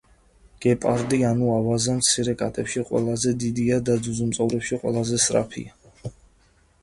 გეპარდი 0.65 1.17
ანუ 1.31 1.49
ავაზა 1.55 1.93
მცირე 1.97 2.33
კატებში 2.39 2.83
ყველაზე 2.89 3.33
დიდი 3.43 3.65
და 3.89 3.97
ძუძუმწოვრებში 4.07 4.79
ყველაზე 4.87 5.21
სწრაფია. 5.27 6.15